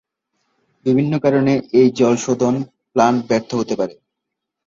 [0.85, 2.55] বিভিন্ন কারণে এই জল শোধন
[2.93, 3.93] প্লান্ট ব্যর্থ হতে পারে।